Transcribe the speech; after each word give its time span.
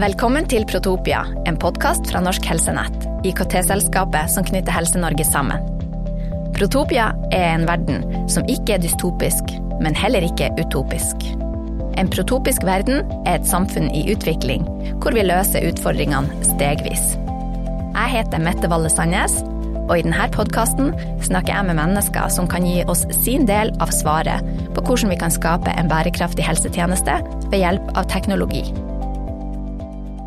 Velkommen 0.00 0.46
til 0.48 0.62
Protopia, 0.64 1.26
en 1.44 1.58
podkast 1.60 2.06
fra 2.08 2.22
Norsk 2.24 2.46
Helsenett, 2.48 3.02
IKT-selskapet 3.28 4.30
som 4.32 4.46
knytter 4.48 4.72
Helse-Norge 4.72 5.26
sammen. 5.28 5.60
Protopia 6.56 7.10
er 7.36 7.50
en 7.50 7.66
verden 7.68 8.06
som 8.32 8.48
ikke 8.48 8.78
er 8.78 8.80
dystopisk, 8.80 9.52
men 9.84 9.98
heller 9.98 10.24
ikke 10.24 10.48
utopisk. 10.56 11.28
En 12.00 12.08
protopisk 12.08 12.64
verden 12.64 13.04
er 13.26 13.34
et 13.42 13.52
samfunn 13.52 13.92
i 13.92 14.06
utvikling, 14.14 14.64
hvor 15.04 15.12
vi 15.12 15.28
løser 15.28 15.68
utfordringene 15.68 16.48
stegvis. 16.48 17.04
Jeg 17.92 18.16
heter 18.16 18.40
Mette 18.40 18.72
Valle 18.72 18.88
Sandnes, 18.88 19.42
og 19.84 19.98
i 19.98 20.06
denne 20.06 20.30
podkasten 20.32 20.94
snakker 21.28 21.52
jeg 21.52 21.68
med 21.68 21.76
mennesker 21.76 22.32
som 22.32 22.48
kan 22.48 22.64
gi 22.64 22.86
oss 22.88 23.04
sin 23.20 23.44
del 23.44 23.76
av 23.84 23.92
svaret 23.92 24.48
på 24.72 24.80
hvordan 24.80 25.12
vi 25.12 25.20
kan 25.26 25.34
skape 25.34 25.76
en 25.76 25.92
bærekraftig 25.92 26.48
helsetjeneste 26.48 27.20
ved 27.50 27.66
hjelp 27.66 27.92
av 28.00 28.08
teknologi. 28.08 28.70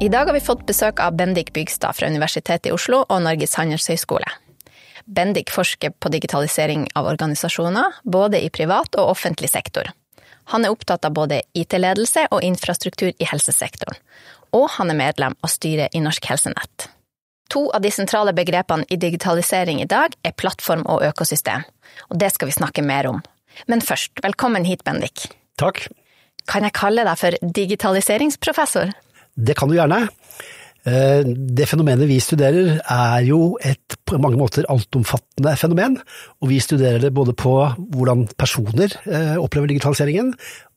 I 0.04 0.10
dag 0.10 0.26
har 0.26 0.34
vi 0.34 0.40
fått 0.44 0.66
besøk 0.68 1.00
av 1.00 1.14
Bendik 1.16 1.54
Bygstad 1.56 1.96
fra 1.96 2.08
Universitetet 2.12 2.68
i 2.68 2.72
Oslo 2.76 3.06
og 3.06 3.22
Norges 3.24 3.54
handelshøyskole. 3.56 4.28
Bendik 5.06 5.52
forsker 5.56 5.94
på 5.96 6.10
digitalisering 6.12 6.90
av 7.00 7.08
organisasjoner, 7.08 8.02
både 8.04 8.42
i 8.44 8.50
privat 8.52 8.98
og 9.00 9.14
offentlig 9.14 9.48
sektor. 9.54 9.88
Han 10.52 10.66
er 10.66 10.76
opptatt 10.76 11.08
av 11.08 11.14
både 11.16 11.38
IT-ledelse 11.56 12.26
og 12.36 12.44
infrastruktur 12.44 13.14
i 13.14 13.30
helsesektoren, 13.30 13.96
og 14.52 14.66
han 14.74 14.92
er 14.92 15.00
medlem 15.00 15.38
av 15.40 15.54
styret 15.54 15.96
i 15.96 16.02
Norsk 16.04 16.28
Helsenett. 16.34 16.90
To 17.56 17.70
av 17.72 17.88
de 17.88 17.94
sentrale 17.96 18.36
begrepene 18.36 18.84
i 18.92 19.00
digitalisering 19.00 19.80
i 19.80 19.88
dag 19.88 20.18
er 20.28 20.36
plattform 20.36 20.84
og 20.84 21.06
økosystem, 21.08 21.64
og 22.10 22.20
det 22.20 22.34
skal 22.36 22.52
vi 22.52 22.58
snakke 22.58 22.84
mer 22.84 23.08
om. 23.08 23.24
Men 23.72 23.80
først, 23.80 24.20
velkommen 24.28 24.68
hit, 24.68 24.84
Bendik. 24.84 25.30
Takk. 25.64 25.86
Kan 26.44 26.68
jeg 26.68 26.76
kalle 26.76 27.08
deg 27.08 27.24
for 27.24 27.40
digitaliseringsprofessor? 27.62 28.92
Det 29.36 29.56
kan 29.58 29.70
du 29.70 29.78
gjerne. 29.78 30.06
Eh, 30.84 31.24
det 31.24 31.68
fenomenet 31.70 32.10
vi 32.10 32.20
studerer 32.20 32.78
er 32.82 33.28
jo 33.28 33.56
et 33.64 33.98
på 34.08 34.20
mange 34.22 34.40
måter 34.40 34.68
altomfattende 34.72 35.56
fenomen, 35.60 35.98
og 36.44 36.52
vi 36.52 36.60
studerer 36.64 37.02
det 37.04 37.14
både 37.16 37.36
på 37.38 37.56
hvordan 37.96 38.28
personer 38.40 38.94
eh, 39.08 39.40
opplever 39.40 39.72
digitaliseringen, 39.72 40.34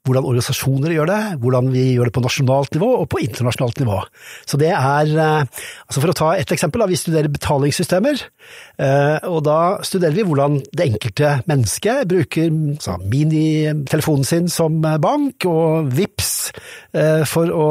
hvordan 0.07 0.29
organisasjoner 0.29 0.93
gjør 0.95 1.09
det, 1.11 1.21
hvordan 1.43 1.73
vi 1.75 1.83
gjør 1.97 2.07
det 2.07 2.15
på 2.15 2.23
nasjonalt 2.23 2.77
nivå 2.77 2.93
og 3.01 3.09
på 3.11 3.19
internasjonalt 3.25 3.81
nivå. 3.83 3.99
Så 4.47 4.61
det 4.63 4.71
er, 4.71 5.11
eh, 5.11 5.67
altså 5.89 6.05
For 6.05 6.13
å 6.13 6.17
ta 6.21 6.31
et 6.37 6.55
eksempel, 6.55 6.87
vi 6.87 7.01
studerer 7.01 7.33
betalingssystemer, 7.35 8.23
eh, 8.79 9.19
og 9.27 9.43
da 9.49 9.83
studerer 9.83 10.15
vi 10.15 10.27
hvordan 10.29 10.61
det 10.71 10.87
enkelte 10.87 11.43
mennesket 11.51 12.07
bruker 12.07 12.55
minitelefonen 12.55 14.25
sin 14.25 14.49
som 14.49 14.79
bank, 14.81 15.45
og 15.51 15.91
VIPS 15.91 16.35
for 17.29 17.51
å 17.53 17.69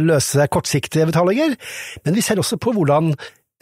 løse 0.00 0.46
kortsiktige 0.48 1.08
betalinger, 1.10 1.56
men 2.04 2.14
vi 2.14 2.22
ser 2.24 2.38
også 2.40 2.56
på 2.62 2.72
hvordan 2.72 3.12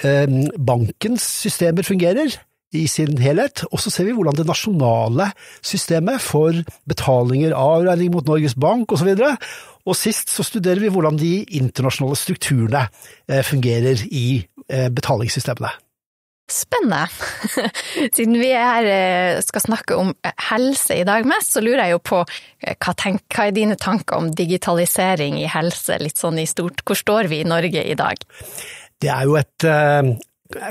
bankens 0.02 1.24
systemer 1.44 1.86
fungerer 1.86 2.34
i 2.72 2.86
sin 2.88 3.18
helhet, 3.20 3.64
og 3.70 3.80
så 3.82 3.92
ser 3.92 4.08
vi 4.08 4.14
hvordan 4.16 4.36
det 4.38 4.48
nasjonale 4.48 5.28
systemet 5.64 6.22
for 6.24 6.56
betalinger, 6.88 7.54
avregning 7.56 8.12
mot 8.14 8.26
Norges 8.28 8.56
Bank 8.56 8.94
osv., 8.96 9.12
og, 9.12 9.46
og 9.82 9.98
sist 9.98 10.32
så 10.32 10.44
studerer 10.46 10.80
vi 10.80 10.90
hvordan 10.94 11.18
de 11.20 11.32
internasjonale 11.58 12.18
strukturene 12.18 12.86
eh, 13.28 13.42
fungerer 13.44 14.04
i 14.08 14.26
eh, 14.68 14.88
betalingssystemene. 14.94 15.72
Spennende. 16.52 17.06
Siden 18.16 18.36
vi 18.40 18.50
her 18.50 18.86
eh, 18.88 19.40
skal 19.44 19.64
snakke 19.64 19.96
om 19.98 20.12
helse 20.48 20.98
i 21.00 21.06
dag 21.08 21.26
mest, 21.28 21.54
så 21.54 21.62
lurer 21.64 21.86
jeg 21.86 21.96
jo 21.96 22.02
på 22.12 22.20
hva, 22.22 22.94
tenk, 22.98 23.24
hva 23.32 23.48
er 23.48 23.56
dine 23.56 23.78
tanker 23.80 24.20
om 24.20 24.30
digitalisering 24.36 25.40
i 25.40 25.48
helse, 25.50 25.98
litt 26.02 26.20
sånn 26.20 26.40
i 26.42 26.48
stort? 26.48 26.84
Hvor 26.86 26.98
står 26.98 27.30
vi 27.32 27.42
i 27.42 27.48
Norge 27.48 27.84
i 27.84 27.98
dag? 27.98 28.22
Det 29.02 29.10
er 29.10 29.26
jo 29.26 29.34
et 29.40 29.66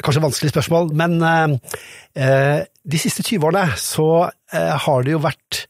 kanskje 0.01 0.23
vanskelig 0.23 0.51
spørsmål, 0.53 0.91
men 0.97 1.17
eh, 1.23 2.61
de 2.91 2.99
siste 3.01 3.23
20 3.25 3.47
årene 3.49 3.77
så 3.79 4.09
eh, 4.53 4.75
har 4.85 5.03
det 5.05 5.15
jo 5.15 5.23
vært 5.23 5.65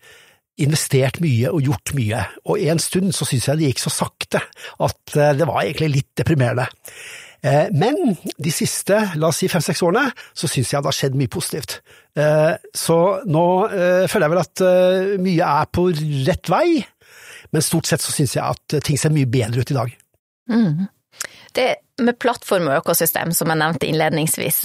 investert 0.61 1.21
mye 1.23 1.49
og 1.49 1.65
gjort 1.65 1.93
mye, 1.97 2.21
og 2.45 2.61
en 2.61 2.81
stund 2.81 3.15
så 3.15 3.25
syns 3.27 3.47
jeg 3.49 3.59
det 3.59 3.71
gikk 3.71 3.83
så 3.83 3.93
sakte 3.93 4.43
at 4.83 5.17
eh, 5.17 5.33
det 5.37 5.47
var 5.49 5.63
egentlig 5.63 5.91
litt 5.95 6.11
deprimerende. 6.21 6.67
Eh, 7.41 7.71
men 7.73 8.15
de 8.37 8.53
siste, 8.53 8.99
la 9.17 9.31
oss 9.31 9.41
si 9.41 9.49
fem–seks 9.49 9.81
årene, 9.87 10.11
så 10.37 10.49
syns 10.51 10.73
jeg 10.73 10.83
det 10.83 10.91
har 10.91 10.97
skjedd 10.97 11.17
mye 11.17 11.31
positivt. 11.31 11.79
Eh, 12.19 12.53
så 12.77 12.97
nå 13.25 13.45
eh, 13.71 14.05
føler 14.11 14.27
jeg 14.27 14.35
vel 14.35 14.43
at 14.43 14.65
mye 15.25 15.51
er 15.61 15.71
på 15.73 15.89
rett 16.27 16.51
vei, 16.53 16.65
men 17.51 17.65
stort 17.65 17.89
sett 17.89 18.03
så 18.03 18.13
syns 18.13 18.37
jeg 18.37 18.45
at 18.45 18.81
ting 18.85 18.99
ser 18.99 19.13
mye 19.15 19.29
bedre 19.29 19.63
ut 19.63 19.73
i 19.73 19.79
dag. 19.79 19.95
Mm. 20.51 20.85
Det 21.57 21.69
med 22.01 22.17
plattform 22.21 22.69
og 22.69 22.81
økosystem, 22.81 23.33
som 23.35 23.51
jeg 23.51 23.59
nevnte 23.61 23.89
innledningsvis, 23.89 24.63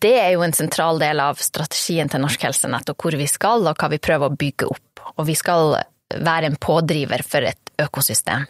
det 0.00 0.14
er 0.18 0.32
jo 0.34 0.44
en 0.44 0.56
sentral 0.56 1.00
del 1.00 1.20
av 1.20 1.40
strategien 1.42 2.08
til 2.08 2.22
Norsk 2.22 2.46
Helsenett, 2.48 2.88
og 2.90 3.02
hvor 3.02 3.16
vi 3.18 3.28
skal, 3.28 3.66
og 3.68 3.76
hva 3.76 3.90
vi 3.92 4.00
prøver 4.02 4.30
å 4.30 4.38
bygge 4.38 4.68
opp. 4.72 5.04
Og 5.16 5.26
vi 5.28 5.36
skal 5.36 5.76
være 6.16 6.50
en 6.50 6.60
pådriver 6.60 7.24
for 7.26 7.44
et 7.44 7.72
økosystem. 7.82 8.46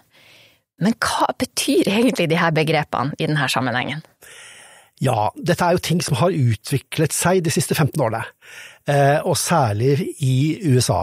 Men 0.83 0.97
hva 1.01 1.31
betyr 1.39 1.89
egentlig 1.89 2.29
de 2.31 2.39
her 2.39 2.53
begrepene 2.55 3.17
i 3.19 3.27
denne 3.27 3.49
sammenhengen? 3.51 4.05
Ja, 5.03 5.29
dette 5.37 5.65
er 5.65 5.77
jo 5.77 5.83
ting 5.85 5.99
som 6.05 6.17
har 6.23 6.33
utviklet 6.33 7.13
seg 7.13 7.43
de 7.45 7.53
siste 7.53 7.77
15 7.77 8.01
årene, 8.01 8.23
eh, 8.89 9.19
og 9.29 9.37
særlig 9.37 10.15
i 10.25 10.57
USA. 10.65 11.03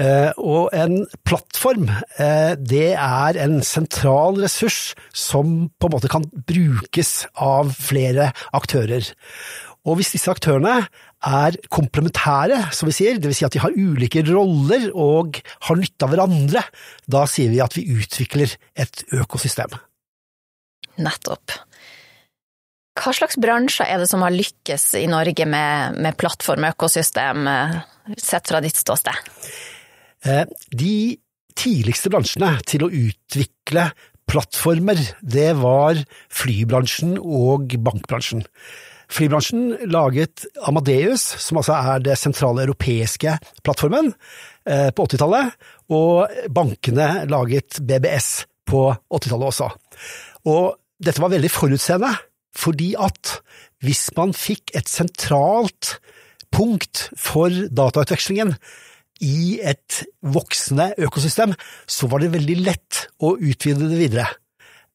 Eh, 0.00 0.30
og 0.40 0.72
en 0.72 1.02
plattform, 1.28 1.90
eh, 2.16 2.54
det 2.56 2.94
er 2.96 3.38
en 3.42 3.60
sentral 3.66 4.40
ressurs 4.40 4.94
som 5.12 5.68
på 5.76 5.88
en 5.88 5.94
måte 5.96 6.08
kan 6.12 6.24
brukes 6.48 7.26
av 7.36 7.74
flere 7.76 8.30
aktører. 8.56 9.04
Og 9.84 9.98
hvis 9.98 10.14
disse 10.14 10.30
aktørene 10.30 10.86
er 11.22 11.58
komplementære, 11.74 12.70
som 12.74 12.88
vi 12.88 12.94
sier, 12.96 13.18
dvs. 13.20 13.40
Si 13.40 13.46
at 13.46 13.54
de 13.54 13.62
har 13.62 13.74
ulike 13.74 14.22
roller 14.30 14.88
og 14.94 15.42
har 15.66 15.78
nytte 15.78 16.06
av 16.06 16.14
hverandre, 16.14 16.62
da 17.10 17.26
sier 17.30 17.50
vi 17.52 17.60
at 17.62 17.76
vi 17.76 17.84
utvikler 17.98 18.54
et 18.78 19.04
økosystem. 19.12 19.74
Nettopp. 21.02 21.58
Hva 22.98 23.12
slags 23.16 23.38
bransjer 23.40 23.88
er 23.88 24.02
det 24.02 24.08
som 24.10 24.22
har 24.24 24.34
lykkes 24.34 24.90
i 25.00 25.06
Norge 25.10 25.46
med, 25.48 26.00
med 26.04 26.16
plattform 26.20 26.66
og 26.66 26.74
økosystem, 26.76 27.46
eh, 27.48 27.78
sett 28.20 28.50
fra 28.50 28.60
ditt 28.64 28.78
ståsted? 28.78 29.32
Eh, 30.22 30.46
de 30.70 31.18
tidligste 31.58 32.10
bransjene 32.12 32.54
til 32.68 32.86
å 32.86 32.90
utvikle 32.90 33.90
plattformer, 34.30 35.00
det 35.20 35.50
var 35.58 35.98
flybransjen 36.32 37.18
og 37.18 37.74
bankbransjen. 37.84 38.44
Flybransjen 39.12 39.90
laget 39.92 40.46
Amadeus, 40.64 41.24
som 41.42 41.58
altså 41.60 41.76
er 41.76 42.04
det 42.06 42.16
sentrale 42.16 42.64
europeiske 42.64 43.34
plattformen, 43.64 44.12
eh, 44.64 44.88
på 44.94 45.04
80-tallet, 45.04 45.52
og 45.92 46.30
bankene 46.48 47.26
laget 47.28 47.82
BBS 47.82 48.46
på 48.64 48.86
80-tallet 49.12 49.50
også. 49.50 49.68
Og 50.48 50.78
dette 51.02 51.20
var 51.20 51.34
veldig 51.34 51.50
forutseende, 51.52 52.14
fordi 52.56 52.92
at 52.96 53.40
hvis 53.82 54.06
man 54.16 54.32
fikk 54.36 54.72
et 54.78 54.88
sentralt 54.88 55.98
punkt 56.54 57.08
for 57.18 57.50
datautvekslingen, 57.50 58.54
i 59.22 59.58
et 59.62 60.02
voksende 60.34 60.92
økosystem, 60.98 61.54
så 61.86 62.08
var 62.10 62.22
det 62.22 62.32
veldig 62.34 62.58
lett 62.66 63.06
å 63.22 63.36
utvide 63.38 63.88
det 63.90 64.00
videre. 64.00 64.28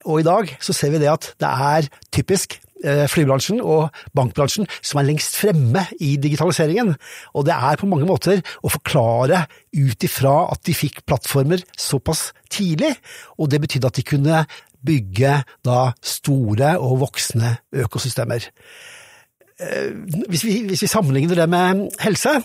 Og 0.08 0.22
i 0.22 0.28
dag 0.28 0.54
så 0.64 0.76
ser 0.76 0.94
vi 0.94 1.02
det 1.02 1.12
at 1.12 1.32
det 1.42 1.50
er 1.50 1.88
typisk 2.14 2.58
eh, 2.84 3.06
flybransjen 3.12 3.60
og 3.64 3.90
bankbransjen 4.16 4.68
som 4.80 5.02
er 5.02 5.08
lengst 5.10 5.40
fremme 5.40 5.88
i 6.04 6.16
digitaliseringen, 6.22 6.94
og 7.34 7.48
det 7.48 7.56
er 7.56 7.80
på 7.80 7.90
mange 7.90 8.08
måter 8.10 8.44
å 8.62 8.72
forklare 8.72 9.46
ut 9.76 10.08
ifra 10.08 10.38
at 10.54 10.64
de 10.68 10.76
fikk 10.78 11.04
plattformer 11.08 11.64
såpass 11.80 12.30
tidlig, 12.54 12.94
og 13.40 13.52
det 13.52 13.64
betydde 13.64 13.92
at 13.92 14.00
de 14.00 14.08
kunne 14.08 14.46
bygge 14.88 15.42
da 15.66 15.80
store 16.06 16.75
og 16.80 17.01
voksende 17.07 17.57
økosystemer. 17.84 18.46
Eh, 19.57 19.89
hvis 20.30 20.45
vi, 20.45 20.59
hvis 20.69 20.83
vi 20.86 20.92
sammenligner 20.92 21.39
det 21.39 21.50
med 21.50 21.88
helse, 22.04 22.36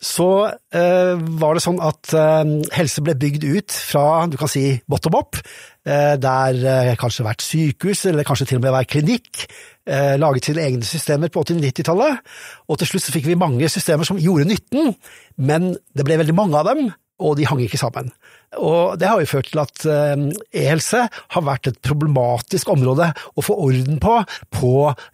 så 0.00 0.28
eh, 0.72 1.18
var 1.40 1.54
det 1.54 1.62
sånn 1.62 1.80
at 1.84 2.12
eh, 2.16 2.54
helse 2.74 3.02
ble 3.04 3.14
bygd 3.20 3.44
ut 3.44 3.74
fra, 3.74 4.24
du 4.32 4.38
kan 4.40 4.50
si, 4.50 4.64
bottom 4.88 5.18
up, 5.18 5.36
eh, 5.84 6.16
der 6.18 6.62
eh, 6.72 6.94
kanskje 7.00 7.26
hvert 7.26 7.44
sykehus, 7.44 8.06
eller 8.08 8.26
kanskje 8.26 8.48
til 8.48 8.58
og 8.58 8.64
med 8.64 8.74
hver 8.74 8.88
klinikk, 8.88 9.44
eh, 9.86 10.16
laget 10.18 10.48
sine 10.48 10.64
egne 10.64 10.88
systemer 10.88 11.30
på 11.30 11.44
80-90-tallet, 11.44 12.24
og 12.66 12.80
til 12.80 12.90
slutt 12.90 13.06
så 13.06 13.14
fikk 13.14 13.28
vi 13.28 13.38
mange 13.38 13.68
systemer 13.70 14.08
som 14.08 14.18
gjorde 14.18 14.48
nytten, 14.48 14.94
men 15.38 15.74
det 15.94 16.08
ble 16.08 16.18
veldig 16.22 16.38
mange 16.38 16.58
av 16.58 16.72
dem, 16.72 16.88
og 17.20 17.36
de 17.38 17.46
hang 17.48 17.62
ikke 17.64 17.80
sammen. 17.80 18.10
Og 18.58 18.98
det 18.98 19.06
har 19.06 19.20
jo 19.22 19.30
ført 19.30 19.50
til 19.52 19.62
at 19.62 19.86
eh, 19.86 20.22
e-helse 20.62 21.04
har 21.06 21.46
vært 21.46 21.70
et 21.70 21.80
problematisk 21.86 22.72
område 22.72 23.12
å 23.36 23.44
få 23.44 23.56
orden 23.68 24.00
på 24.02 24.16
på 24.56 24.72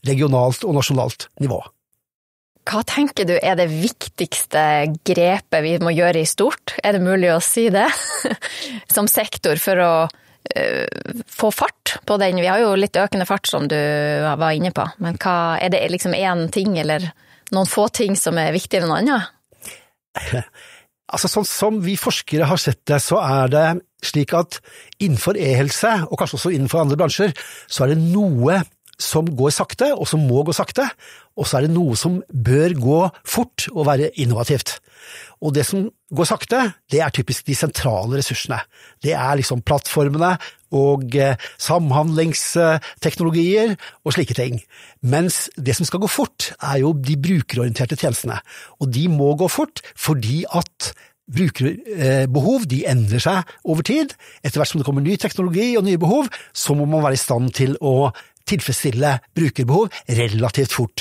regionalt 0.09 0.65
og 0.65 0.79
nasjonalt 0.79 1.29
nivå. 1.43 1.61
Hva 2.67 2.81
tenker 2.89 3.29
du 3.29 3.37
er 3.37 3.59
det 3.59 3.69
viktigste 3.71 4.63
grepet 5.07 5.63
vi 5.63 5.77
må 5.79 5.93
gjøre 5.95 6.25
i 6.25 6.27
stort, 6.27 6.75
er 6.83 6.97
det 6.97 7.05
mulig 7.05 7.31
å 7.31 7.43
si 7.45 7.69
det, 7.71 7.87
som 8.95 9.11
sektor 9.11 9.61
for 9.63 9.83
å 9.85 9.93
få 11.27 11.51
fart 11.51 11.99
på 12.07 12.17
den? 12.23 12.41
Vi 12.41 12.47
har 12.47 12.63
jo 12.63 12.75
litt 12.79 12.97
økende 12.97 13.27
fart, 13.27 13.47
som 13.47 13.69
du 13.71 13.77
var 14.23 14.51
inne 14.55 14.73
på. 14.75 14.87
Men 15.03 15.19
hva, 15.23 15.59
er 15.63 15.73
det 15.75 15.85
liksom 15.91 16.15
én 16.15 16.47
ting, 16.55 16.77
eller 16.79 17.09
noen 17.55 17.71
få 17.71 17.89
ting, 17.95 18.17
som 18.19 18.39
er 18.39 18.55
viktigere 18.55 18.87
enn 18.87 18.93
noe 18.95 19.03
annet? 19.03 19.33
Altså, 21.07 21.31
sånn 21.31 21.47
som 21.47 21.77
vi 21.85 21.95
forskere 22.01 22.49
har 22.51 22.59
sett 22.59 22.81
det, 22.91 22.99
så 23.05 23.21
er 23.23 23.53
det 23.53 23.67
slik 24.07 24.35
at 24.37 24.59
innenfor 24.99 25.39
e-helse, 25.39 25.93
og 26.11 26.19
kanskje 26.19 26.41
også 26.41 26.55
innenfor 26.55 26.83
andre 26.83 26.99
bransjer, 26.99 27.37
så 27.71 27.85
er 27.85 27.95
det 27.95 28.01
noe 28.03 28.61
som 28.99 29.29
går 29.39 29.53
sakte, 29.53 29.91
og 29.95 30.09
som 30.09 30.25
må 30.27 30.43
gå 30.47 30.55
sakte, 30.57 30.87
og 31.37 31.47
så 31.47 31.59
er 31.59 31.67
det 31.67 31.75
noe 31.77 31.97
som 32.01 32.19
bør 32.33 32.75
gå 32.81 33.01
fort 33.29 33.69
og 33.75 33.87
være 33.91 34.11
innovativt. 34.23 34.79
Og 35.45 35.53
det 35.55 35.67
som 35.69 35.85
går 36.17 36.29
sakte, 36.29 36.63
det 36.91 37.03
er 37.05 37.13
typisk 37.15 37.47
de 37.47 37.57
sentrale 37.59 38.17
ressursene. 38.17 38.59
Det 39.05 39.13
er 39.13 39.37
liksom 39.39 39.63
plattformene 39.67 40.37
og 40.77 41.17
eh, 41.17 41.37
samhandlingsteknologier 41.63 43.77
og 44.05 44.13
slike 44.17 44.35
ting. 44.39 44.55
Mens 45.01 45.51
det 45.57 45.77
som 45.79 45.87
skal 45.89 46.01
gå 46.05 46.09
fort, 46.11 46.53
er 46.61 46.77
jo 46.85 46.93
de 46.95 47.17
brukerorienterte 47.21 47.97
tjenestene. 47.99 48.39
Og 48.81 48.93
de 48.93 49.09
må 49.13 49.37
gå 49.41 49.49
fort 49.53 49.81
fordi 49.97 50.45
at 50.53 50.93
brukerbehov 51.27 52.69
de 52.71 52.85
endrer 52.87 53.23
seg 53.23 53.43
over 53.67 53.83
tid. 53.87 54.15
Etter 54.45 54.59
hvert 54.61 54.71
som 54.71 54.81
det 54.81 54.87
kommer 54.87 55.03
ny 55.05 55.17
teknologi 55.21 55.77
og 55.79 55.85
nye 55.87 56.03
behov, 56.03 56.25
så 56.55 56.75
må 56.79 56.85
man 56.87 57.05
være 57.05 57.19
i 57.19 57.25
stand 57.25 57.47
til 57.57 57.73
å 57.83 58.13
tilfredsstille 58.47 59.13
brukerbehov 59.35 59.85
relativt 60.19 60.73
fort. 60.77 60.99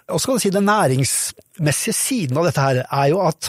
Og 0.07 0.19
så 0.19 0.25
kan 0.30 0.36
du 0.39 0.44
si 0.45 0.56
Den 0.56 0.72
næringsmessige 0.72 1.95
siden 1.95 2.38
av 2.39 2.45
dette 2.48 2.63
her 2.63 2.78
er 2.86 3.07
jo 3.12 3.18
at 3.28 3.42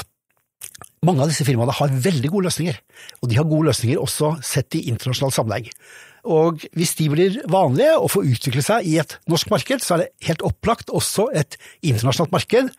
mange 1.07 1.23
av 1.23 1.31
disse 1.31 1.47
firmaene 1.47 1.75
har 1.79 1.95
veldig 2.09 2.31
gode 2.33 2.49
løsninger, 2.49 2.79
og 3.23 3.31
de 3.31 3.39
har 3.39 3.49
gode 3.49 3.71
løsninger 3.71 4.01
også 4.03 4.37
sett 4.45 4.79
i 4.79 4.87
internasjonal 4.91 5.35
sammenheng. 5.35 5.69
Og 6.29 6.65
hvis 6.77 6.97
de 6.99 7.07
blir 7.13 7.37
vanlige 7.49 7.93
og 7.97 8.11
får 8.13 8.27
utvikle 8.33 8.63
seg 8.65 8.89
i 8.91 8.97
et 9.01 9.15
norsk 9.31 9.53
marked, 9.53 9.85
så 9.85 9.95
er 9.95 10.03
det 10.03 10.27
helt 10.29 10.43
opplagt 10.45 10.91
også 10.91 11.29
et 11.39 11.57
internasjonalt 11.87 12.35
marked. 12.35 12.73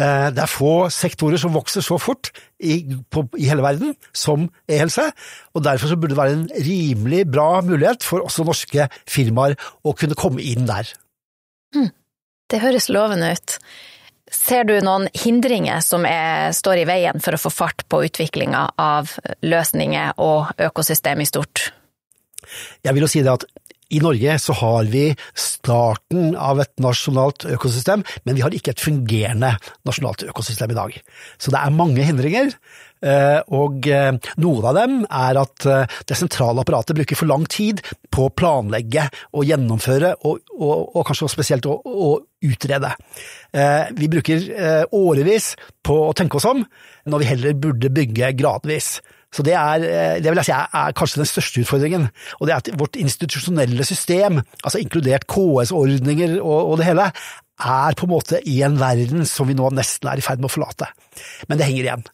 Eh, 0.00 0.26
det 0.34 0.42
er 0.42 0.50
få 0.50 0.90
sektorer 0.92 1.40
som 1.40 1.54
vokser 1.54 1.84
så 1.86 2.00
fort 2.02 2.32
i, 2.58 2.82
på, 3.10 3.24
i 3.38 3.46
hele 3.48 3.64
verden 3.64 3.94
som 4.12 4.48
e-helse, 4.68 5.06
og 5.54 5.64
derfor 5.64 5.94
burde 5.94 6.16
det 6.16 6.20
være 6.20 6.36
en 6.38 6.50
rimelig 6.66 7.24
bra 7.30 7.62
mulighet 7.64 8.04
for 8.06 8.26
også 8.26 8.44
norske 8.48 8.90
firmaer 9.08 9.56
å 9.86 9.94
kunne 9.96 10.18
komme 10.18 10.42
inn 10.44 10.68
der. 10.68 10.90
Mm. 11.76 11.90
Det 12.50 12.58
høres 12.64 12.90
lovende 12.90 13.30
ut. 13.30 13.56
Ser 14.30 14.64
du 14.64 14.76
noen 14.84 15.08
hindringer 15.14 15.82
som 15.82 16.06
er, 16.06 16.52
står 16.54 16.84
i 16.84 16.86
veien 16.88 17.22
for 17.22 17.34
å 17.34 17.40
få 17.40 17.50
fart 17.50 17.82
på 17.90 18.04
utviklinga 18.06 18.62
av 18.78 19.10
løsninger 19.42 20.20
og 20.22 20.52
økosystem 20.70 21.22
i 21.22 21.26
stort? 21.26 21.72
Jeg 22.86 22.94
vil 22.94 23.04
jo 23.04 23.10
si 23.10 23.24
det 23.26 23.34
at 23.34 23.46
i 23.90 24.00
Norge 24.02 24.36
så 24.38 24.54
har 24.60 24.86
vi 24.90 25.08
starten 25.34 26.36
av 26.38 26.60
et 26.62 26.72
nasjonalt 26.82 27.46
økosystem, 27.50 28.04
men 28.24 28.36
vi 28.36 28.44
har 28.44 28.54
ikke 28.54 28.74
et 28.74 28.82
fungerende 28.82 29.56
nasjonalt 29.88 30.24
økosystem 30.30 30.70
i 30.70 30.78
dag. 30.78 30.94
Så 31.38 31.52
det 31.52 31.60
er 31.60 31.74
mange 31.74 32.06
hindringer, 32.06 32.52
eh, 33.02 33.40
og 33.50 33.88
eh, 33.90 34.12
noen 34.42 34.68
av 34.70 34.78
dem 34.78 34.96
er 35.04 35.40
at 35.42 35.66
eh, 35.66 35.98
det 36.06 36.18
sentrale 36.18 36.62
apparatet 36.62 36.98
bruker 37.00 37.18
for 37.18 37.30
lang 37.30 37.48
tid 37.50 37.82
på 38.14 38.28
å 38.28 38.34
planlegge 38.34 39.08
og 39.34 39.46
gjennomføre, 39.48 40.14
og, 40.22 40.44
og, 40.54 40.94
og 40.94 41.06
kanskje 41.10 41.32
spesielt 41.34 41.66
å, 41.66 41.80
å 41.82 42.12
utrede. 42.40 42.94
Vi 43.98 44.06
bruker 44.08 44.46
årevis 44.96 45.50
på 45.84 45.96
å 46.06 46.14
tenke 46.16 46.38
oss 46.38 46.46
om, 46.48 46.62
når 47.10 47.20
vi 47.20 47.28
heller 47.28 47.58
burde 47.60 47.90
bygge 47.92 48.30
gradvis. 48.38 48.94
Så 49.30 49.44
det 49.46 49.54
er, 49.54 49.84
eh, 49.86 50.18
det 50.22 50.30
vil 50.30 50.40
jeg 50.42 50.50
si 50.50 50.54
er 50.56 50.94
kanskje 50.98 51.22
den 51.22 51.30
største 51.30 51.62
utfordringen. 51.62 52.08
Og 52.40 52.46
det 52.46 52.54
er 52.54 52.62
at 52.62 52.70
vårt 52.78 52.98
institusjonelle 52.98 53.86
system, 53.86 54.40
altså 54.64 54.82
inkludert 54.82 55.28
KS-ordninger 55.30 56.40
og, 56.40 56.72
og, 56.72 56.78
det 56.80 56.88
hele, 56.90 57.10
er 57.60 57.98
på 57.98 58.06
en 58.06 58.14
måte 58.14 58.40
i 58.48 58.60
en 58.66 58.78
verden 58.80 59.26
som 59.28 59.46
vi 59.46 59.54
nå 59.54 59.68
nesten 59.76 60.08
er 60.10 60.18
i 60.18 60.24
ferd 60.24 60.40
med 60.40 60.50
å 60.50 60.54
forlate. 60.54 60.88
Men 61.48 61.60
det 61.60 61.68
henger 61.68 61.86
igjen. 61.86 62.08